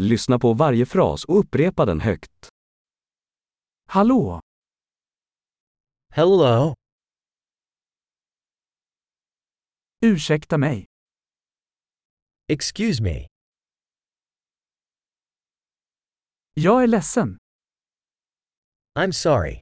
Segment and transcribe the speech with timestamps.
[0.00, 2.48] Lyssna på varje fras och upprepa den högt.
[3.86, 4.40] Hallå!
[6.08, 6.74] Hello?
[10.00, 10.86] Ursäkta mig.
[12.48, 13.28] Excuse me.
[16.54, 17.38] Jag är ledsen.
[18.98, 19.60] I'm sorry.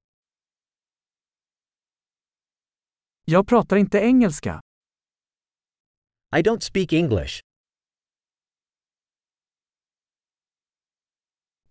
[3.25, 4.61] Jag pratar inte engelska.
[6.37, 7.41] I don't speak English.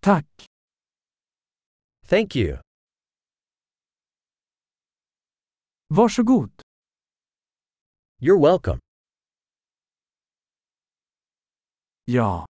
[0.04, 0.26] Tack.
[2.06, 2.58] Thank you.
[5.88, 6.50] Varsågod.
[8.20, 8.78] You're welcome.
[12.04, 12.46] Ja.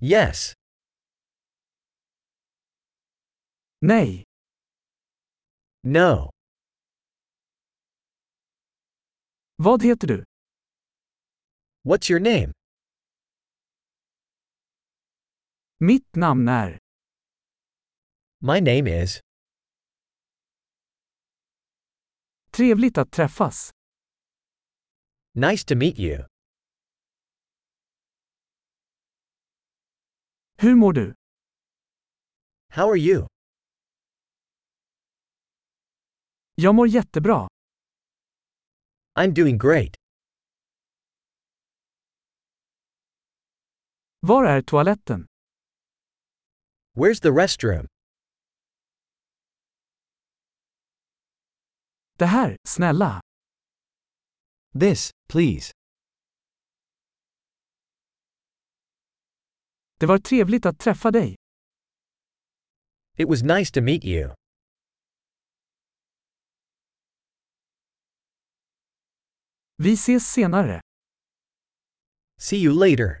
[0.00, 0.52] Yes.
[3.80, 4.24] Nej.
[5.82, 6.30] No.
[9.56, 10.24] Vad heter du?
[11.84, 12.52] What's your name?
[15.84, 16.78] Mitt namn är.
[18.38, 19.20] My name is.
[22.50, 23.70] Trevligt att träffas.
[25.34, 26.26] Nice to meet you.
[30.58, 31.14] Hur mår du?
[32.68, 33.26] How are you?
[36.54, 37.48] Jag mår jättebra.
[39.18, 39.94] I'm doing great.
[44.20, 45.31] Var är toaletten?
[46.94, 47.86] Where's the restroom?
[52.18, 53.20] Det här, snälla.
[54.80, 55.72] This, please.
[60.00, 61.36] Det var trevligt att träffa dig.
[63.16, 64.34] It was nice to meet you.
[69.78, 70.80] Vi ses senare.
[72.38, 73.20] See you later.